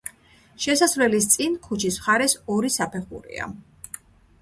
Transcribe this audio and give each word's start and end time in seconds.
შესასვლელის 0.63 1.27
წინ, 1.35 1.59
ქუჩის 1.69 2.01
მხარეს, 2.01 2.37
ორი 2.57 2.75
საფეხურია. 2.81 3.55